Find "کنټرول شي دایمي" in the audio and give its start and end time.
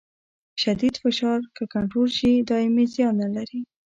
1.73-2.85